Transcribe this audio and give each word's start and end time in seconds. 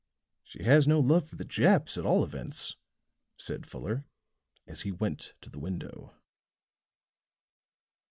"She 0.41 0.63
has 0.63 0.87
no 0.87 0.99
love 0.99 1.29
for 1.29 1.35
the 1.35 1.45
Japs, 1.45 1.95
at 1.95 2.07
all 2.07 2.23
events," 2.23 2.75
said 3.37 3.67
Fuller, 3.67 4.07
as 4.65 4.81
he 4.81 4.91
went 4.91 5.35
to 5.41 5.49
the 5.51 5.59
window. 5.59 6.15